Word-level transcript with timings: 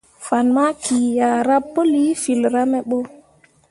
Fan 0.25 0.47
maki 0.55 0.99
ah 1.27 1.39
ra 1.47 1.57
pəli 1.73 2.03
filra 2.23 2.61
me 2.71 2.79
ɓo. 2.89 2.97